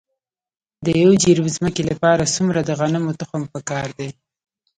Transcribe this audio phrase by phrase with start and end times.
[0.85, 4.09] د یو جریب ځمکې لپاره څومره د غنمو تخم پکار دی؟